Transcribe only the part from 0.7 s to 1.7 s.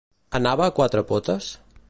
quatre potes?